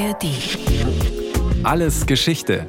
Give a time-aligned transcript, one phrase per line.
[0.00, 0.24] ARD.
[1.62, 2.66] Alles Geschichte.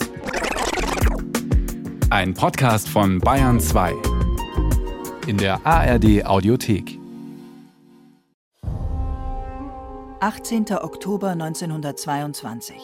[2.10, 3.94] Ein Podcast von Bayern 2.
[5.28, 7.00] In der ARD Audiothek.
[10.20, 10.74] 18.
[10.82, 12.76] Oktober 1922.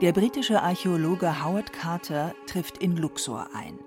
[0.00, 3.80] Der britische Archäologe Howard Carter trifft in Luxor ein.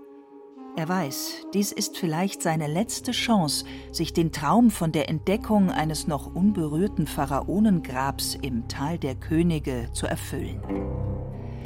[0.79, 6.07] Er weiß, dies ist vielleicht seine letzte Chance, sich den Traum von der Entdeckung eines
[6.07, 10.61] noch unberührten Pharaonengrabs im Tal der Könige zu erfüllen.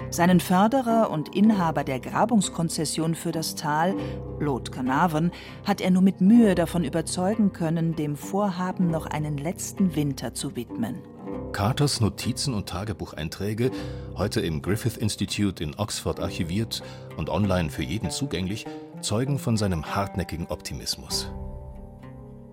[0.09, 3.93] Seinen Förderer und Inhaber der Grabungskonzession für das Tal,
[4.39, 5.29] Lord Carnarvon,
[5.63, 10.55] hat er nur mit Mühe davon überzeugen können, dem Vorhaben noch einen letzten Winter zu
[10.55, 11.03] widmen.
[11.51, 13.69] Carters Notizen und Tagebucheinträge,
[14.17, 16.81] heute im Griffith Institute in Oxford archiviert
[17.15, 18.65] und online für jeden zugänglich,
[19.03, 21.29] zeugen von seinem hartnäckigen Optimismus.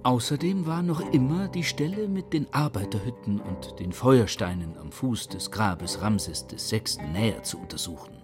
[0.02, 5.50] Außerdem war noch immer die Stelle mit den Arbeiterhütten und den Feuersteinen am Fuß des
[5.50, 6.82] Grabes Ramses VI.
[7.12, 8.14] näher zu untersuchen.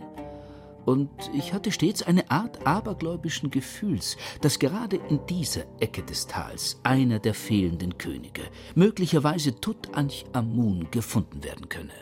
[0.87, 6.79] Und ich hatte stets eine Art abergläubischen Gefühls, dass gerade in dieser Ecke des Tals
[6.85, 8.43] einer der fehlenden Könige,
[8.75, 11.93] möglicherweise Tutanchamun, gefunden werden könne.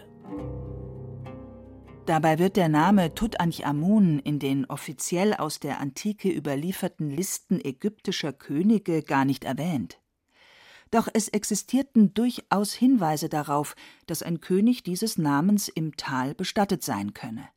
[2.07, 9.03] Dabei wird der Name Tutanchamun in den offiziell aus der Antike überlieferten Listen ägyptischer Könige
[9.03, 10.01] gar nicht erwähnt.
[10.91, 13.75] Doch es existierten durchaus Hinweise darauf,
[14.07, 17.49] dass ein König dieses Namens im Tal bestattet sein könne.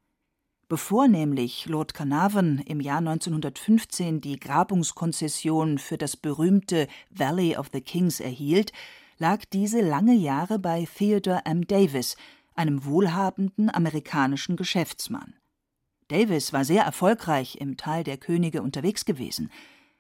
[0.70, 7.82] Bevor nämlich Lord Carnarvon im Jahr 1915 die Grabungskonzession für das berühmte Valley of the
[7.82, 8.72] Kings erhielt,
[9.17, 11.67] lag diese lange Jahre bei Theodore M.
[11.67, 12.16] Davis,
[12.58, 15.36] einem wohlhabenden amerikanischen Geschäftsmann.
[16.08, 19.52] Davis war sehr erfolgreich im Tal der Könige unterwegs gewesen,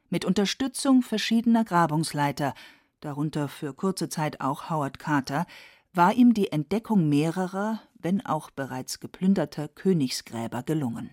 [0.09, 2.53] mit Unterstützung verschiedener Grabungsleiter,
[3.01, 5.45] darunter für kurze Zeit auch Howard Carter,
[5.93, 11.09] war ihm die Entdeckung mehrerer, wenn auch bereits geplünderter Königsgräber gelungen.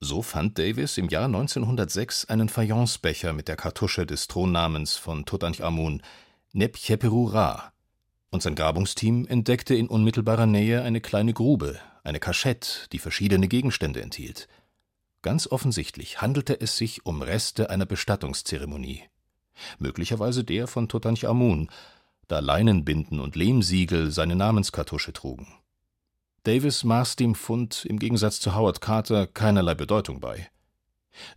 [0.00, 6.02] So fand Davis im Jahr 1906 einen Fayencebecher mit der Kartusche des Thronnamens von Tutanchamun,
[6.52, 7.72] Nebcheperu Ra,
[8.36, 14.02] und sein Grabungsteam entdeckte in unmittelbarer Nähe eine kleine Grube, eine Kaschette, die verschiedene Gegenstände
[14.02, 14.46] enthielt.
[15.22, 19.04] Ganz offensichtlich handelte es sich um Reste einer Bestattungszeremonie.
[19.78, 21.70] Möglicherweise der von Tutanchamun,
[22.28, 25.48] da Leinenbinden und Lehmsiegel seine Namenskartusche trugen.
[26.42, 30.50] Davis maß dem Fund im Gegensatz zu Howard Carter keinerlei Bedeutung bei.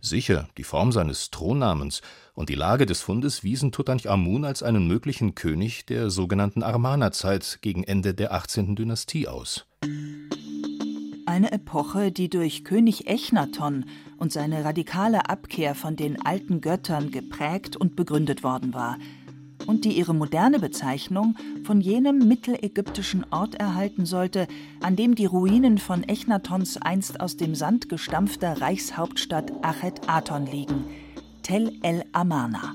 [0.00, 2.02] Sicher, die Form seines Thronnamens
[2.34, 7.84] und die Lage des Fundes wiesen Tutanchamun als einen möglichen König der sogenannten Armanerzeit gegen
[7.84, 8.76] Ende der 18.
[8.76, 9.66] Dynastie aus.
[11.26, 13.84] Eine Epoche, die durch König Echnaton
[14.18, 18.98] und seine radikale Abkehr von den alten Göttern geprägt und begründet worden war–
[19.66, 24.46] und die ihre moderne Bezeichnung von jenem mittelägyptischen Ort erhalten sollte,
[24.80, 30.84] an dem die Ruinen von Echnatons einst aus dem Sand gestampfter Reichshauptstadt Achet Aton liegen,
[31.42, 32.74] Tel el Amarna.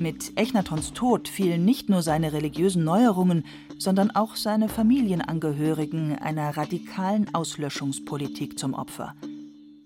[0.00, 3.44] Mit Echnatons Tod fielen nicht nur seine religiösen Neuerungen,
[3.78, 9.14] sondern auch seine Familienangehörigen einer radikalen Auslöschungspolitik zum Opfer.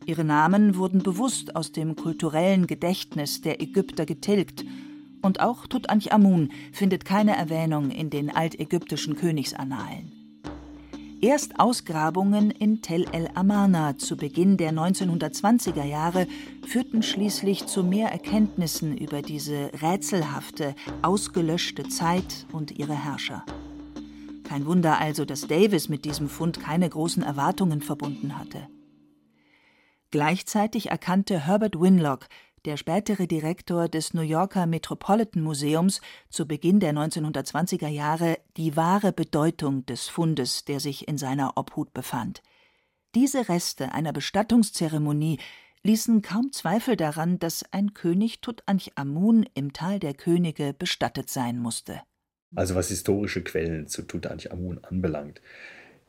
[0.05, 4.65] Ihre Namen wurden bewusst aus dem kulturellen Gedächtnis der Ägypter getilgt
[5.23, 10.13] und auch Tutanchamun findet keine Erwähnung in den altägyptischen Königsannalen.
[11.23, 16.27] Erst Ausgrabungen in Tel el Amarna zu Beginn der 1920er Jahre
[16.67, 23.45] führten schließlich zu mehr Erkenntnissen über diese rätselhafte, ausgelöschte Zeit und ihre Herrscher.
[24.43, 28.67] Kein Wunder also, dass Davis mit diesem Fund keine großen Erwartungen verbunden hatte.
[30.11, 32.27] Gleichzeitig erkannte Herbert Winlock,
[32.65, 39.13] der spätere Direktor des New Yorker Metropolitan Museums zu Beginn der 1920er Jahre, die wahre
[39.13, 42.43] Bedeutung des Fundes, der sich in seiner Obhut befand.
[43.15, 45.39] Diese Reste einer Bestattungszeremonie
[45.83, 52.01] ließen kaum Zweifel daran, dass ein König Tutanchamun im Tal der Könige bestattet sein musste.
[52.55, 55.41] Also was historische Quellen zu Tutanchamun anbelangt.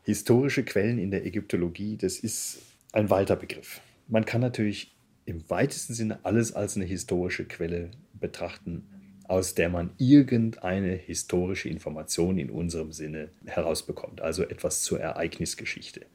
[0.03, 2.59] Historische Quellen in der Ägyptologie, das ist
[2.91, 3.81] ein weiter Begriff.
[4.07, 4.92] Man kann natürlich
[5.25, 8.87] im weitesten Sinne alles als eine historische Quelle betrachten,
[9.27, 16.05] aus der man irgendeine historische Information in unserem Sinne herausbekommt, also etwas zur Ereignisgeschichte.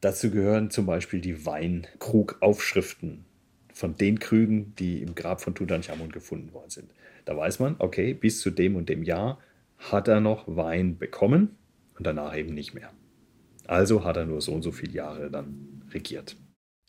[0.00, 3.24] Dazu gehören zum Beispiel die Weinkrugaufschriften
[3.74, 6.90] von den Krügen, die im Grab von Tutanchamun gefunden worden sind.
[7.24, 9.38] Da weiß man, okay, bis zu dem und dem Jahr
[9.78, 11.56] hat er noch Wein bekommen
[11.98, 12.92] und danach eben nicht mehr.
[13.66, 16.36] Also hat er nur so und so viele Jahre dann regiert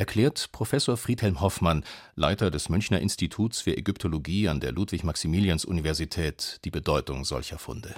[0.02, 1.84] erklärt Professor Friedhelm Hoffmann,
[2.16, 7.94] Leiter des Münchner Instituts für Ägyptologie an der Ludwig-Maximilians-Universität, die Bedeutung solcher Funde.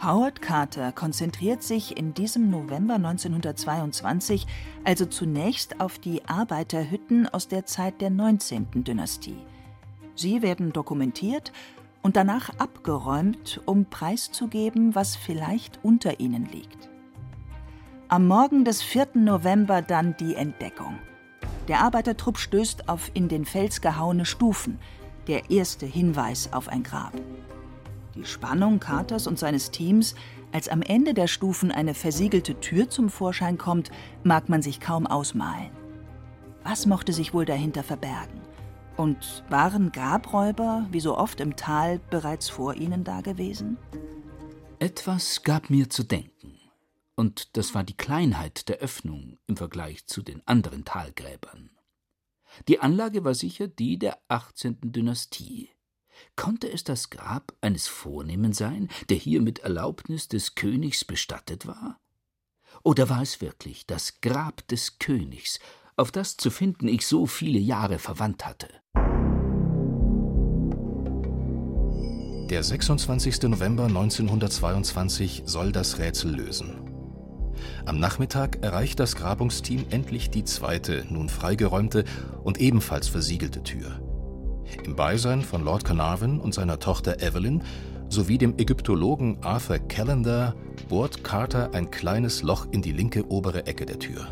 [0.00, 4.46] Howard Carter konzentriert sich in diesem November 1922
[4.84, 8.84] also zunächst auf die Arbeiterhütten aus der Zeit der 19.
[8.84, 9.38] Dynastie.
[10.14, 11.50] Sie werden dokumentiert
[12.02, 16.91] und danach abgeräumt, um preiszugeben, was vielleicht unter ihnen liegt.
[18.12, 19.06] Am Morgen des 4.
[19.14, 20.98] November dann die Entdeckung.
[21.66, 24.78] Der Arbeitertrupp stößt auf in den Fels gehauene Stufen,
[25.28, 27.14] der erste Hinweis auf ein Grab.
[28.14, 30.14] Die Spannung Carters und seines Teams,
[30.52, 33.90] als am Ende der Stufen eine versiegelte Tür zum Vorschein kommt,
[34.24, 35.70] mag man sich kaum ausmalen.
[36.64, 38.42] Was mochte sich wohl dahinter verbergen?
[38.98, 43.78] Und waren Grabräuber, wie so oft im Tal, bereits vor ihnen dagewesen?
[44.80, 46.41] Etwas gab mir zu denken.
[47.22, 51.70] Und das war die Kleinheit der Öffnung im Vergleich zu den anderen Talgräbern.
[52.66, 54.78] Die Anlage war sicher die der 18.
[54.82, 55.70] Dynastie.
[56.34, 62.00] Konnte es das Grab eines Vornehmen sein, der hier mit Erlaubnis des Königs bestattet war?
[62.82, 65.60] Oder war es wirklich das Grab des Königs,
[65.94, 68.68] auf das zu finden ich so viele Jahre verwandt hatte?
[72.50, 73.42] Der 26.
[73.42, 76.91] November 1922 soll das Rätsel lösen.
[77.84, 82.04] Am Nachmittag erreicht das Grabungsteam endlich die zweite, nun freigeräumte
[82.42, 84.00] und ebenfalls versiegelte Tür.
[84.84, 87.62] Im Beisein von Lord Carnarvon und seiner Tochter Evelyn
[88.08, 90.54] sowie dem Ägyptologen Arthur Callender
[90.88, 94.26] bohrt Carter ein kleines Loch in die linke obere Ecke der Tür.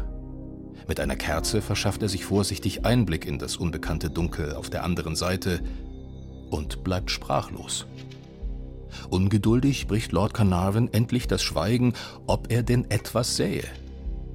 [0.86, 5.16] Mit einer Kerze verschafft er sich vorsichtig Einblick in das unbekannte Dunkel auf der anderen
[5.16, 5.60] Seite
[6.50, 7.86] und bleibt sprachlos.
[9.10, 11.94] Ungeduldig bricht Lord Carnarvon endlich das Schweigen,
[12.26, 13.64] ob er denn etwas sähe.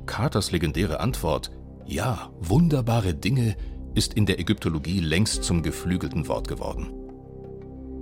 [0.05, 1.51] Carters legendäre Antwort
[1.85, 3.55] Ja, wunderbare Dinge
[3.95, 6.91] ist in der Ägyptologie längst zum geflügelten Wort geworden.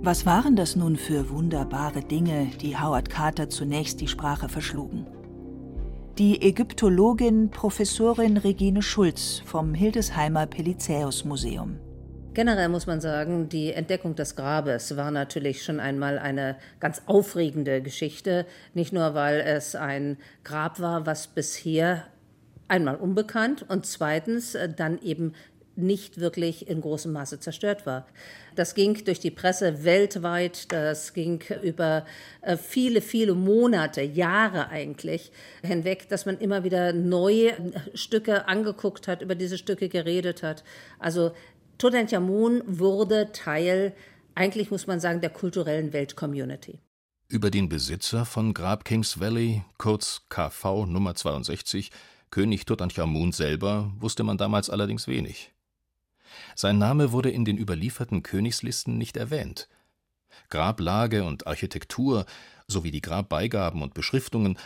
[0.02, 5.06] Was waren das nun für wunderbare Dinge, die Howard Carter zunächst die Sprache verschlugen?
[6.18, 11.78] Die Ägyptologin Professorin Regine Schulz vom Hildesheimer Pelizäus Museum.
[12.34, 17.80] Generell muss man sagen, die Entdeckung des Grabes war natürlich schon einmal eine ganz aufregende
[17.80, 18.44] Geschichte.
[18.74, 22.04] Nicht nur, weil es ein Grab war, was bisher
[22.66, 25.34] einmal unbekannt und zweitens äh, dann eben
[25.76, 28.06] nicht wirklich in großem Maße zerstört war.
[28.54, 32.04] Das ging durch die Presse weltweit, das ging über
[32.42, 35.32] äh, viele, viele Monate, Jahre eigentlich
[35.62, 37.56] hinweg, dass man immer wieder neue äh,
[37.94, 40.62] Stücke angeguckt hat, über diese Stücke geredet hat.
[40.98, 41.32] Also
[41.78, 43.94] Tutanchamun wurde Teil,
[44.34, 46.80] eigentlich muss man sagen, der kulturellen Weltcommunity.
[47.28, 51.90] Über den Besitzer von Grab Kings Valley, kurz KV Nummer 62,
[52.30, 55.52] König Tutanchamun selber, wusste man damals allerdings wenig.
[56.54, 59.68] Sein Name wurde in den überlieferten Königslisten nicht erwähnt.
[60.50, 62.26] Grablage und Architektur
[62.66, 64.58] sowie die Grabbeigaben und Beschriftungen,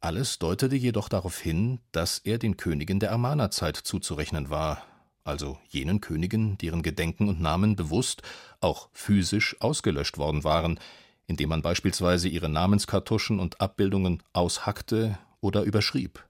[0.00, 4.84] alles deutete jedoch darauf hin, dass er den Königen der Amarna-Zeit zuzurechnen war,
[5.26, 8.22] also jenen Königen, deren Gedenken und Namen bewusst,
[8.60, 10.78] auch physisch ausgelöscht worden waren,
[11.26, 16.24] indem man beispielsweise ihre Namenskartuschen und Abbildungen aushackte oder überschrieb.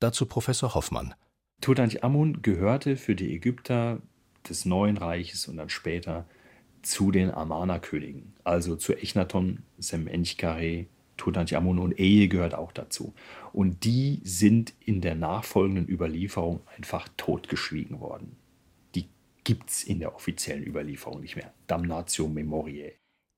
[0.00, 1.14] Dazu Professor Hoffmann.
[1.60, 4.02] Tutanchamun gehörte für die Ägypter
[4.48, 6.26] des Neuen Reiches und dann später
[6.82, 10.86] zu den Amana-Königen, also zu Echnaton, Semenchkare,
[11.16, 13.14] Tutanchamun und Eye gehört auch dazu.
[13.52, 18.36] Und die sind in der nachfolgenden Überlieferung einfach totgeschwiegen worden.
[18.94, 19.08] Die
[19.44, 21.52] gibt es in der offiziellen Überlieferung nicht mehr.
[21.66, 22.92] Damnatio Memoriae.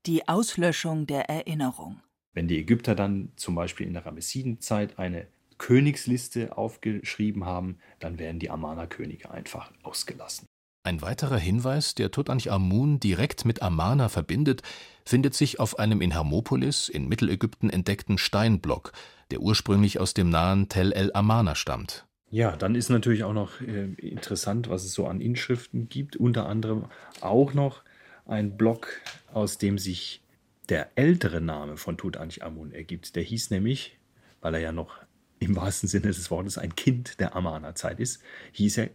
[0.05, 2.01] Die Auslöschung der Erinnerung.
[2.33, 8.39] Wenn die Ägypter dann zum Beispiel in der Ramessidenzeit eine Königsliste aufgeschrieben haben, dann werden
[8.39, 10.48] die Amana-Könige einfach ausgelassen.
[10.83, 14.61] Ein weiterer Hinweis, der Tutanchamun direkt mit Amana verbindet,
[15.03, 18.93] findet sich auf einem in Hermopolis in Mittelägypten entdeckten Steinblock,
[19.29, 22.05] der ursprünglich aus dem nahen Tel el Amana stammt.
[22.31, 26.15] Ja, dann ist natürlich auch noch äh, interessant, was es so an Inschriften gibt.
[26.15, 26.85] Unter anderem
[27.21, 27.83] auch noch
[28.25, 28.87] ein Block,
[29.33, 30.21] aus dem sich
[30.69, 33.15] der ältere Name von Tutanchamun ergibt.
[33.15, 33.97] Der hieß nämlich,
[34.41, 34.99] weil er ja noch
[35.39, 38.21] im wahrsten Sinne des Wortes ein Kind der Amana-Zeit ist,
[38.53, 38.89] hieß er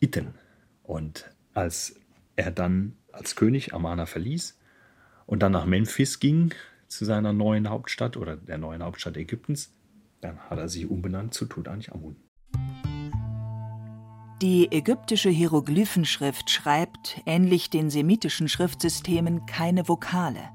[0.00, 0.34] Tutanch-Iten.
[0.82, 1.96] Und als
[2.36, 4.58] er dann als König Amana verließ
[5.26, 6.54] und dann nach Memphis ging,
[6.86, 9.74] zu seiner neuen Hauptstadt oder der neuen Hauptstadt Ägyptens,
[10.20, 12.16] dann hat er sich umbenannt zu Tutanchamun.
[14.40, 20.40] Die ägyptische Hieroglyphenschrift schreibt, ähnlich den semitischen Schriftsystemen, keine Vokale–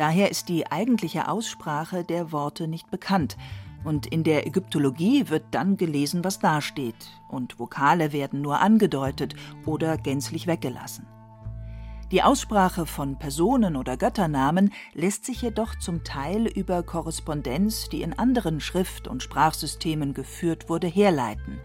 [0.00, 3.36] Daher ist die eigentliche Aussprache der Worte nicht bekannt,
[3.84, 9.34] und in der Ägyptologie wird dann gelesen, was dasteht, und Vokale werden nur angedeutet
[9.66, 11.06] oder gänzlich weggelassen.
[12.10, 18.18] Die Aussprache von Personen oder Götternamen lässt sich jedoch zum Teil über Korrespondenz, die in
[18.18, 21.60] anderen Schrift- und Sprachsystemen geführt wurde, herleiten,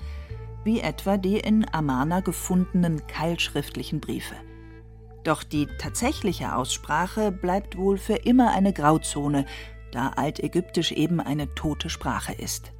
[0.64, 4.36] wie etwa die in Amana gefundenen keilschriftlichen Briefe.
[5.24, 9.48] Doch die tatsächliche Aussprache bleibt wohl für immer eine Grauzone,
[9.96, 12.72] da Altägyptisch eben eine tote Sprache ist.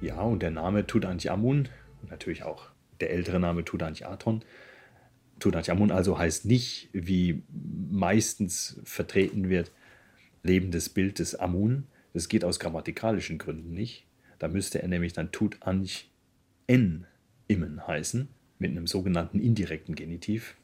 [0.00, 1.68] Ja, und der Name Tutanchamun,
[2.08, 2.68] natürlich auch
[3.00, 4.44] der ältere Name Tutanchaton,
[5.38, 9.72] Tutanchamun also heißt nicht, wie meistens vertreten wird,
[10.42, 11.84] lebendes Bild des Amun.
[12.12, 14.06] Das geht aus grammatikalischen Gründen nicht.
[14.38, 16.10] Da müsste er nämlich dann Tutanch
[16.66, 17.06] en
[17.48, 18.28] immen heißen,
[18.58, 20.56] mit einem sogenannten indirekten Genitiv.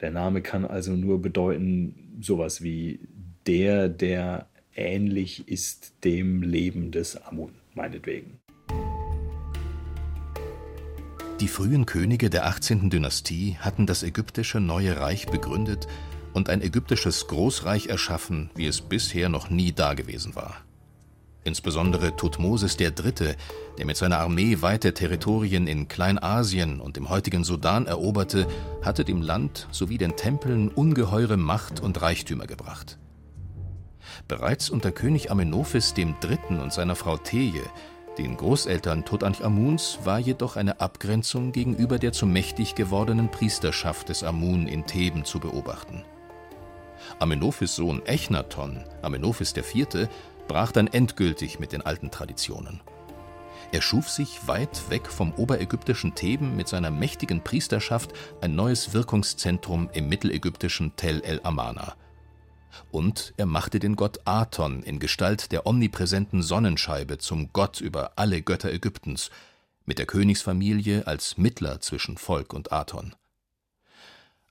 [0.00, 3.00] Der Name kann also nur bedeuten sowas wie
[3.46, 8.38] der, der ähnlich ist dem Leben des Amun, meinetwegen.
[11.40, 12.88] Die frühen Könige der 18.
[12.88, 15.88] Dynastie hatten das ägyptische Neue Reich begründet
[16.34, 20.62] und ein ägyptisches Großreich erschaffen, wie es bisher noch nie dagewesen war.
[21.44, 23.34] Insbesondere Thutmosis III.,
[23.76, 28.46] der mit seiner Armee weite Territorien in Kleinasien und dem heutigen Sudan eroberte,
[28.80, 32.98] hatte dem Land sowie den Tempeln ungeheure Macht und Reichtümer gebracht.
[34.28, 36.08] Bereits unter König Amenophis III.
[36.48, 37.64] und seiner Frau Teje,
[38.18, 44.68] den Großeltern Tutanchamuns, war jedoch eine Abgrenzung gegenüber der zu mächtig gewordenen Priesterschaft des Amun
[44.68, 46.04] in Theben zu beobachten.
[47.18, 50.08] Amenophis Sohn Echnaton, Amenophis IV.,
[50.48, 52.80] brach dann endgültig mit den alten Traditionen.
[53.72, 58.12] Er schuf sich weit weg vom oberägyptischen Theben mit seiner mächtigen Priesterschaft
[58.42, 61.94] ein neues Wirkungszentrum im mittelägyptischen Tel el Amana.
[62.90, 68.42] Und er machte den Gott Aton in Gestalt der omnipräsenten Sonnenscheibe zum Gott über alle
[68.42, 69.30] Götter Ägyptens,
[69.84, 73.14] mit der Königsfamilie als Mittler zwischen Volk und Aton.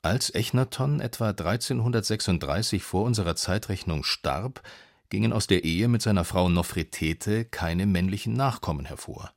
[0.02, 4.64] Als Echnaton etwa 1336 vor unserer Zeitrechnung starb,
[5.10, 9.32] gingen aus der Ehe mit seiner Frau Nofretete keine männlichen Nachkommen hervor.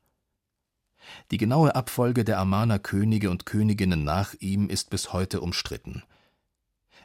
[1.29, 6.01] Die genaue Abfolge der Amaner Könige und Königinnen nach ihm ist bis heute umstritten.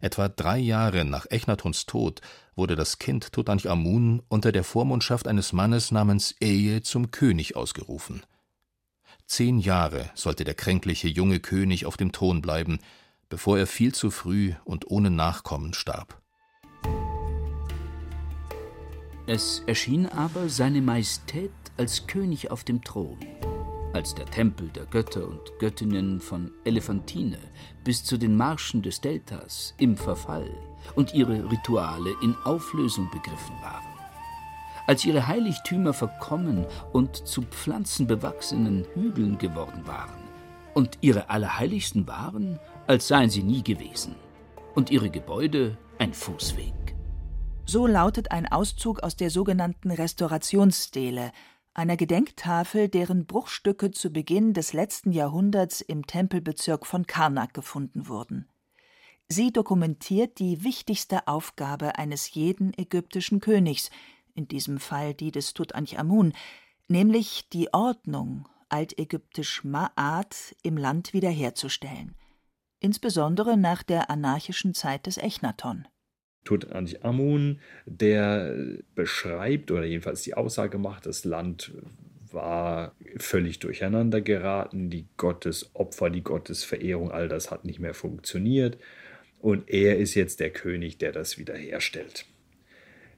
[0.01, 2.21] Etwa drei Jahre nach Echnatons Tod
[2.57, 8.23] wurde das Kind Tutanchamun unter der Vormundschaft eines Mannes namens Eje zum König ausgerufen.
[9.27, 12.79] Zehn Jahre sollte der kränkliche junge König auf dem Thron bleiben,
[13.29, 16.21] bevor er viel zu früh und ohne Nachkommen starb.
[19.27, 23.19] Es erschien aber seine Majestät als König auf dem Thron,
[23.93, 27.39] als der Tempel der Götter und Göttinnen von Elephantine
[27.85, 30.51] bis zu den Marschen des Deltas im Verfall
[30.95, 33.85] und ihre Rituale in Auflösung begriffen waren.
[34.87, 40.23] Als ihre Heiligtümer verkommen und zu pflanzenbewachsenen Hügeln geworden waren
[40.75, 44.15] und ihre Allerheiligsten waren, als seien sie nie gewesen
[44.75, 46.75] und ihre Gebäude ein Fußweg.
[47.67, 51.31] So lautet ein Auszug aus der sogenannten Restaurationsstele,
[51.75, 58.49] einer Gedenktafel, deren Bruchstücke zu Beginn des letzten Jahrhunderts im Tempelbezirk von Karnak gefunden wurden.
[59.29, 63.91] Sie dokumentiert die wichtigste Aufgabe eines jeden ägyptischen Königs,
[64.35, 66.33] in diesem Fall die des Tutanchamun,
[66.89, 72.17] nämlich die Ordnung, altägyptisch Ma'at, im Land wiederherzustellen,
[72.81, 75.87] insbesondere nach der anarchischen Zeit des Echnaton.
[76.45, 78.57] Tutanchamun, der
[78.95, 81.73] beschreibt oder jedenfalls die Aussage macht, das Land
[82.33, 88.79] war völlig durcheinander geraten, die Gottesopfer, die Gottesverehrung, all das hat nicht mehr funktioniert
[89.41, 92.27] und er ist jetzt der König, der das wiederherstellt.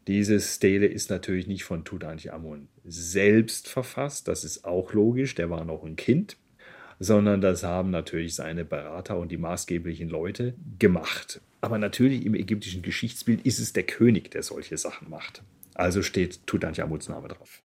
[0.09, 5.64] Diese Stele ist natürlich nicht von Tutanchamun selbst verfasst, das ist auch logisch, der war
[5.64, 6.37] noch ein Kind,
[7.02, 11.40] sondern das haben natürlich seine Berater und die maßgeblichen Leute gemacht.
[11.61, 15.42] Aber natürlich im ägyptischen Geschichtsbild ist es der König, der solche Sachen macht.
[15.75, 17.62] Also steht Tutanchamuns Name drauf.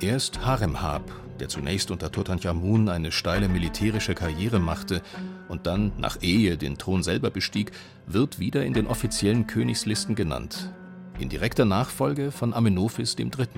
[0.00, 5.02] Erst Haremhab, der zunächst unter Tutanchamun eine steile militärische Karriere machte
[5.48, 7.72] und dann nach Ehe den Thron selber bestieg,
[8.06, 10.72] wird wieder in den offiziellen Königslisten genannt,
[11.18, 13.48] in direkter Nachfolge von Amenophis III.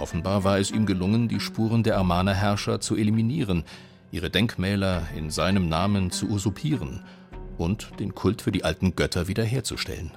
[0.00, 3.64] Offenbar war es ihm gelungen, die Spuren der Amana-Herrscher zu eliminieren,
[4.10, 7.04] ihre Denkmäler in seinem Namen zu usurpieren
[7.58, 10.10] und den Kult für die alten Götter wiederherzustellen.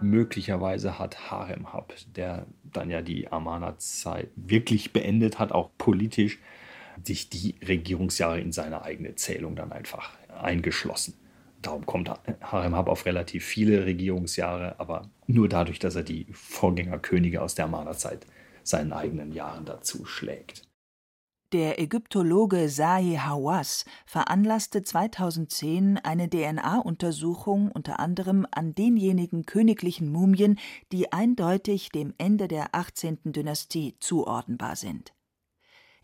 [0.00, 6.38] Möglicherweise hat Haremhab, der dann ja die Amana-Zeit wirklich beendet hat, auch politisch,
[7.02, 11.14] sich die Regierungsjahre in seine eigene Zählung dann einfach eingeschlossen.
[11.64, 12.10] Darum kommt
[12.42, 18.26] Haremhab auf relativ viele Regierungsjahre, aber nur dadurch, dass er die Vorgängerkönige aus der Amana-Zeit
[18.62, 20.68] seinen eigenen Jahren dazu schlägt.
[21.52, 30.58] Der Ägyptologe Zahi Hawass veranlasste 2010 eine DNA-Untersuchung unter anderem an denjenigen königlichen Mumien,
[30.92, 33.20] die eindeutig dem Ende der 18.
[33.32, 35.14] Dynastie zuordnenbar sind.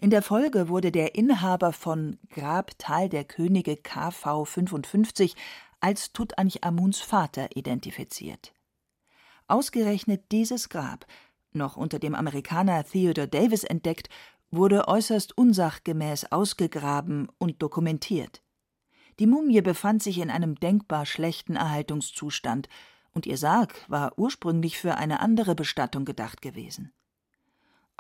[0.03, 5.37] In der Folge wurde der Inhaber von Grab Tal der Könige KV 55
[5.81, 8.55] als Tutanchamuns Vater identifiziert.
[9.47, 11.05] Ausgerechnet dieses Grab,
[11.53, 14.09] noch unter dem Amerikaner Theodore Davis entdeckt,
[14.51, 18.41] wurde äußerst unsachgemäß ausgegraben und dokumentiert.
[19.19, 22.71] Die Mumie befand sich in einem denkbar schlechten Erhaltungszustand,
[23.13, 26.91] und ihr Sarg war ursprünglich für eine andere Bestattung gedacht gewesen.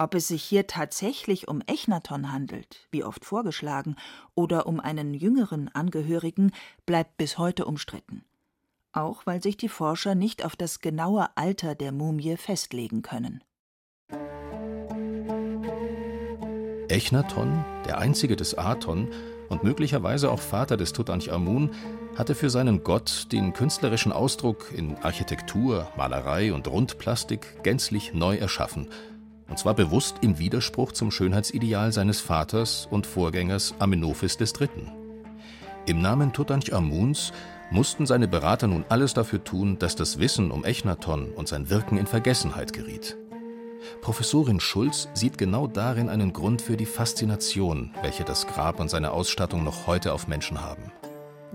[0.01, 3.97] Ob es sich hier tatsächlich um Echnaton handelt, wie oft vorgeschlagen,
[4.35, 6.53] oder um einen jüngeren Angehörigen,
[6.87, 8.25] bleibt bis heute umstritten.
[8.93, 13.45] Auch weil sich die Forscher nicht auf das genaue Alter der Mumie festlegen können.
[16.89, 19.07] Echnaton, der einzige des Aton
[19.51, 21.73] und möglicherweise auch Vater des Tutanchamun,
[22.17, 28.89] hatte für seinen Gott den künstlerischen Ausdruck in Architektur, Malerei und Rundplastik gänzlich neu erschaffen,
[29.51, 34.69] und zwar bewusst im Widerspruch zum Schönheitsideal seines Vaters und Vorgängers Amenophis III.
[35.87, 37.33] Im Namen Tutanchamuns
[37.71, 41.99] mussten seine Berater nun alles dafür tun, dass das Wissen um Echnaton und sein Wirken
[41.99, 43.17] in Vergessenheit geriet.
[44.03, 49.11] Professorin Schulz sieht genau darin einen Grund für die Faszination, welche das Grab und seine
[49.13, 50.93] Ausstattung noch heute auf Menschen haben.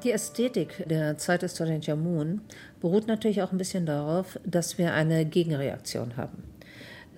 [0.03, 2.41] Die Ästhetik der Zeit des Tutanchamun
[2.81, 6.43] beruht natürlich auch ein bisschen darauf, dass wir eine Gegenreaktion haben.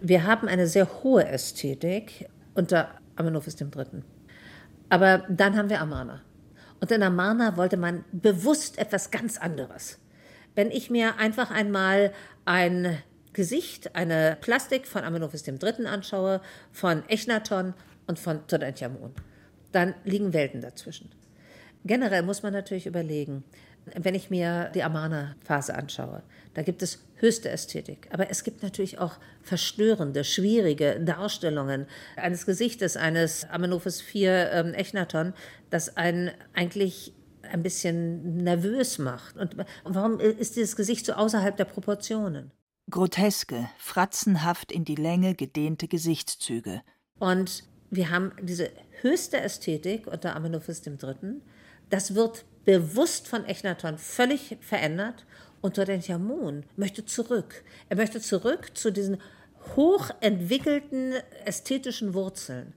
[0.01, 4.03] Wir haben eine sehr hohe Ästhetik unter Amenophis III.
[4.89, 6.21] Aber dann haben wir Amana.
[6.79, 9.99] Und in Amana wollte man bewusst etwas ganz anderes.
[10.55, 12.13] Wenn ich mir einfach einmal
[12.45, 12.97] ein
[13.33, 15.85] Gesicht eine Plastik von Amenophis III.
[15.85, 17.73] anschaue, von Echnaton
[18.07, 19.13] und von Tutanchamun,
[19.71, 21.11] dann liegen Welten dazwischen.
[21.85, 23.43] Generell muss man natürlich überlegen,
[23.95, 28.07] wenn ich mir die Amana-Phase anschaue, da gibt es höchste Ästhetik.
[28.11, 35.33] Aber es gibt natürlich auch verstörende, schwierige Darstellungen eines Gesichtes eines Amenophis IV ähm, Echnaton,
[35.69, 39.37] das einen eigentlich ein bisschen nervös macht.
[39.37, 42.51] Und warum ist dieses Gesicht so außerhalb der Proportionen?
[42.89, 46.81] Groteske, fratzenhaft in die Länge gedehnte Gesichtszüge.
[47.19, 48.71] Und wir haben diese
[49.01, 51.41] höchste Ästhetik unter Amenophis III.
[51.89, 55.25] Das wird bewusst von Echnaton völlig verändert
[55.61, 57.63] und Tutanchamun möchte zurück.
[57.87, 59.19] Er möchte zurück zu diesen
[59.77, 61.13] hochentwickelten
[61.45, 62.73] ästhetischen Wurzeln.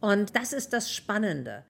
[0.00, 1.64] Und das ist das Spannende.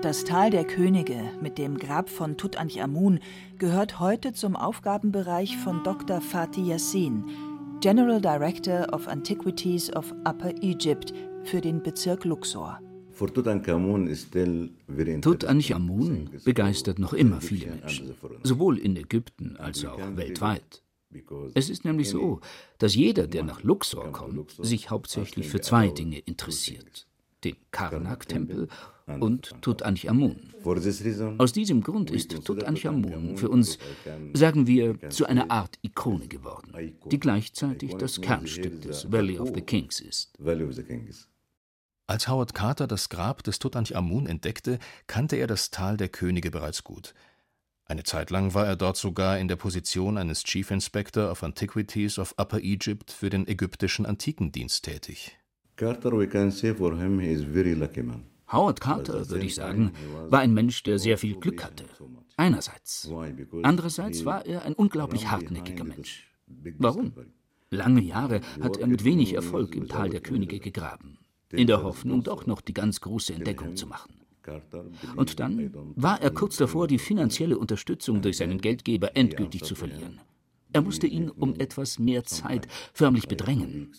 [0.00, 3.20] Das Tal der Könige mit dem Grab von Tutanchamun
[3.58, 6.22] gehört heute zum Aufgabenbereich von Dr.
[6.22, 7.26] Fatih Yassin,
[7.82, 11.12] General Director of Antiquities of Upper Egypt
[11.44, 12.80] für den Bezirk Luxor.
[15.20, 20.82] Tutanchamun begeistert noch immer viele Menschen, sowohl in Ägypten als auch weltweit.
[21.54, 22.40] Es ist nämlich so,
[22.78, 27.06] dass jeder, der nach Luxor kommt, sich hauptsächlich für zwei Dinge interessiert
[27.44, 28.68] den Karnak-Tempel
[29.18, 30.36] und Tutanchamun.
[31.38, 33.78] Aus diesem Grund ist Tutanchamun für uns,
[34.34, 39.62] sagen wir, zu einer Art Ikone geworden, die gleichzeitig das Kernstück des Valley of the
[39.62, 40.32] Kings ist.
[42.10, 46.82] Als Howard Carter das Grab des Tutanchamun entdeckte, kannte er das Tal der Könige bereits
[46.82, 47.14] gut.
[47.84, 52.18] Eine Zeit lang war er dort sogar in der Position eines Chief Inspector of Antiquities
[52.18, 55.38] of Upper Egypt für den ägyptischen Antikendienst tätig.
[55.76, 58.26] Carter, we can say for him he is very lucky man.
[58.50, 59.92] Howard Carter, würde ich sagen,
[60.30, 61.84] war ein Mensch, der sehr viel Glück hatte.
[62.36, 63.08] Einerseits.
[63.62, 66.28] Andererseits war er ein unglaublich hartnäckiger Mensch.
[66.76, 67.12] Warum?
[67.70, 71.18] Lange Jahre hat er mit wenig Erfolg im Tal der Könige gegraben,
[71.52, 74.14] in der Hoffnung, doch noch die ganz große Entdeckung zu machen.
[75.16, 80.20] Und dann war er kurz davor, die finanzielle Unterstützung durch seinen Geldgeber endgültig zu verlieren.
[80.72, 83.92] Er musste ihn um etwas mehr Zeit förmlich bedrängen.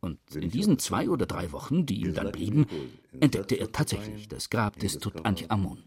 [0.00, 2.66] Und in diesen zwei oder drei Wochen, die ihm dann blieben,
[3.18, 5.82] entdeckte er tatsächlich das Grab des Tutanchamun.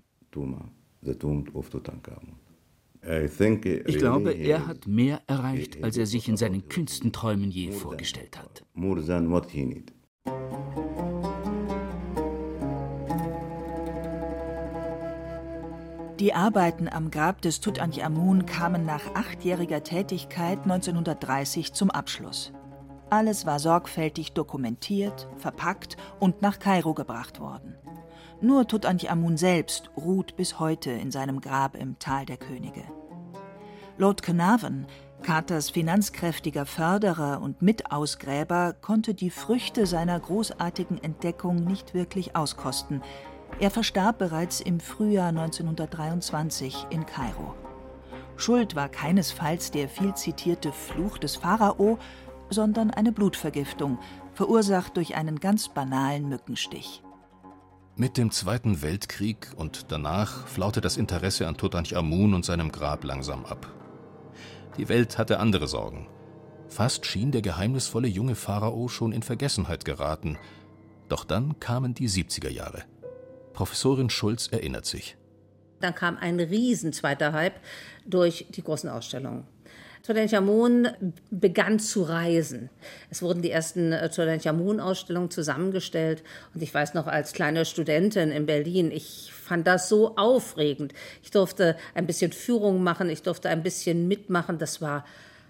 [3.03, 8.37] Ich glaube, er hat mehr erreicht, als er sich in seinen kühnsten Träumen je vorgestellt
[8.37, 8.63] hat.
[16.21, 22.53] Die Arbeiten am Grab des Tutanchamun kamen nach achtjähriger Tätigkeit 1930 zum Abschluss.
[23.09, 27.73] Alles war sorgfältig dokumentiert, verpackt und nach Kairo gebracht worden.
[28.39, 32.83] Nur Tutanchamun selbst ruht bis heute in seinem Grab im Tal der Könige.
[33.97, 34.85] Lord Carnarvon,
[35.23, 43.01] Carters finanzkräftiger Förderer und Mitausgräber konnte die Früchte seiner großartigen Entdeckung nicht wirklich auskosten.
[43.59, 47.53] Er verstarb bereits im Frühjahr 1923 in Kairo.
[48.35, 51.99] Schuld war keinesfalls der viel zitierte Fluch des Pharao,
[52.49, 53.99] sondern eine Blutvergiftung,
[54.33, 57.03] verursacht durch einen ganz banalen Mückenstich.
[57.95, 63.45] Mit dem Zweiten Weltkrieg und danach flaute das Interesse an Tutanchamun und seinem Grab langsam
[63.45, 63.80] ab.
[64.77, 66.07] Die Welt hatte andere Sorgen.
[66.67, 70.37] Fast schien der geheimnisvolle junge Pharao schon in Vergessenheit geraten.
[71.09, 72.83] Doch dann kamen die 70er Jahre.
[73.53, 75.17] Professorin Schulz erinnert sich.
[75.81, 77.59] Dann kam ein riesen zweiter Hype
[78.05, 79.45] durch die großen Ausstellungen.
[80.03, 80.87] Tutanchamun
[81.29, 82.69] begann zu reisen.
[83.09, 86.23] Es wurden die ersten äh, Tutanchamun-Ausstellungen zusammengestellt.
[86.53, 90.93] Und ich weiß noch, als kleine Studentin in Berlin, ich fand das so aufregend.
[91.21, 94.57] Ich durfte ein bisschen Führung machen, ich durfte ein bisschen mitmachen.
[94.57, 95.05] Das war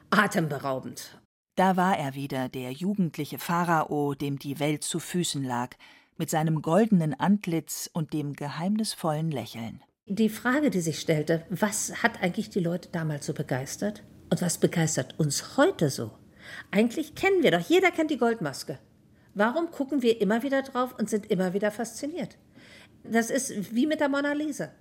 [0.09, 1.17] atemberaubend.
[1.55, 5.75] Da war er wieder, der jugendliche Pharao, dem die Welt zu Füßen lag,
[6.17, 9.81] mit seinem goldenen Antlitz und dem geheimnisvollen Lächeln.
[10.07, 14.03] Die Frage, die sich stellte, was hat eigentlich die Leute damals so begeistert?
[14.31, 16.11] Und was begeistert uns heute so?
[16.71, 18.79] Eigentlich kennen wir doch, jeder kennt die Goldmaske.
[19.33, 22.37] Warum gucken wir immer wieder drauf und sind immer wieder fasziniert?
[23.03, 24.71] Das ist wie mit der Mona Lisa.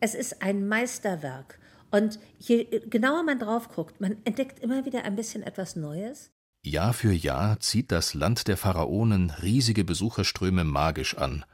[0.00, 1.58] Es ist ein Meisterwerk.
[1.92, 6.32] Und je genauer man drauf guckt, man entdeckt immer wieder ein bisschen etwas Neues.
[6.64, 11.44] Jahr für Jahr zieht das Land der Pharaonen riesige Besucherströme magisch an.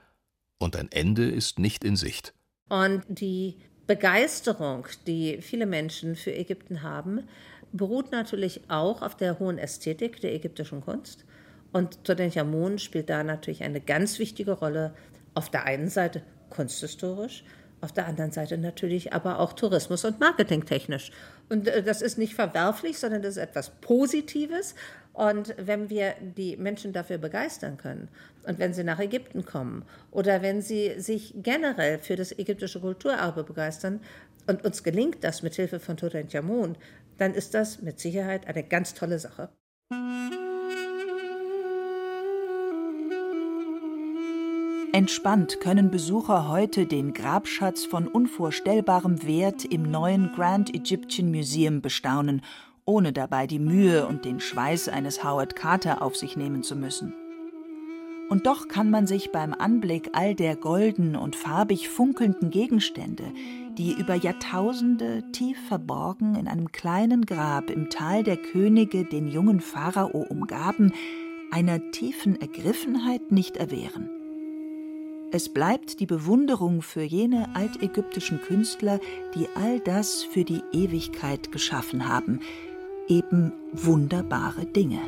[0.58, 2.32] Und ein Ende ist nicht in Sicht.
[2.70, 3.58] Und die
[3.94, 7.28] Begeisterung, die viele Menschen für Ägypten haben,
[7.74, 11.26] beruht natürlich auch auf der hohen Ästhetik der ägyptischen Kunst.
[11.72, 14.94] Und Tutanchamun spielt da natürlich eine ganz wichtige Rolle.
[15.34, 17.44] Auf der einen Seite kunsthistorisch,
[17.82, 21.10] auf der anderen Seite natürlich aber auch Tourismus- und Marketingtechnisch.
[21.50, 24.74] Und äh, das ist nicht verwerflich, sondern das ist etwas Positives.
[25.12, 28.08] Und wenn wir die Menschen dafür begeistern können
[28.46, 33.44] und wenn sie nach Ägypten kommen oder wenn sie sich generell für das ägyptische Kulturerbe
[33.44, 34.00] begeistern
[34.46, 36.76] und uns gelingt das mit Hilfe von Tutanchamun,
[37.18, 39.50] dann ist das mit Sicherheit eine ganz tolle Sache.
[44.94, 52.42] Entspannt können Besucher heute den Grabschatz von unvorstellbarem Wert im neuen Grand Egyptian Museum bestaunen
[52.84, 57.14] ohne dabei die Mühe und den Schweiß eines Howard Carter auf sich nehmen zu müssen.
[58.28, 63.24] Und doch kann man sich beim Anblick all der golden und farbig funkelnden Gegenstände,
[63.76, 69.60] die über Jahrtausende tief verborgen in einem kleinen Grab im Tal der Könige den jungen
[69.60, 70.92] Pharao umgaben,
[71.50, 74.08] einer tiefen Ergriffenheit nicht erwehren.
[75.30, 79.00] Es bleibt die Bewunderung für jene altägyptischen Künstler,
[79.34, 82.40] die all das für die Ewigkeit geschaffen haben,
[83.12, 85.00] eben wunderbare Dinge.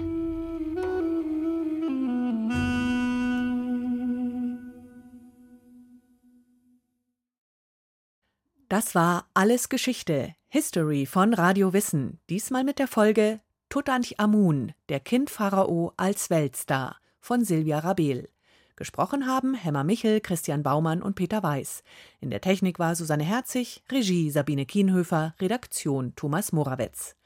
[8.68, 13.40] Das war Alles Geschichte, History von Radio Wissen, diesmal mit der Folge
[13.70, 18.28] Tutanchamun, der Kindpharao als Weltstar von Silvia Rabel.
[18.76, 21.84] Gesprochen haben Hemmer Michel, Christian Baumann und Peter Weiß.
[22.20, 27.16] In der Technik war Susanne Herzig, Regie Sabine Kienhöfer, Redaktion Thomas Morawetz.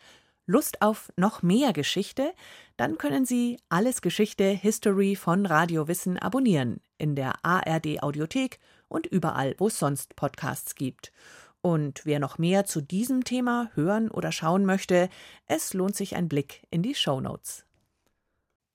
[0.49, 2.33] Lust auf noch mehr Geschichte?
[2.79, 8.59] Dann können Sie Alles Geschichte History von Radio Wissen abonnieren in der ARD Audiothek
[8.89, 11.13] und überall, wo es sonst Podcasts gibt.
[11.61, 15.11] Und wer noch mehr zu diesem Thema hören oder schauen möchte,
[15.45, 17.67] es lohnt sich ein Blick in die Show Notes.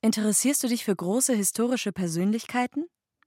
[0.02, 2.86] Interessierst du dich für große historische Persönlichkeiten?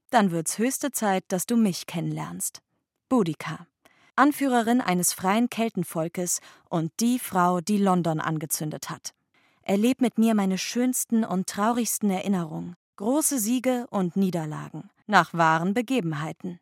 [0.09, 2.61] Dann wird's höchste Zeit, dass du mich kennenlernst.
[3.09, 3.67] Boudica.
[4.17, 9.13] Anführerin eines freien Keltenvolkes und die Frau, die London angezündet hat.
[9.61, 16.59] Erleb mit mir meine schönsten und traurigsten Erinnerungen, große Siege und Niederlagen, nach wahren Begebenheiten.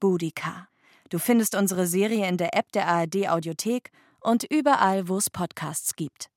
[0.00, 0.68] Boudica.
[1.10, 5.94] Du findest unsere Serie in der App der ARD Audiothek und überall, wo es Podcasts
[5.94, 6.30] gibt.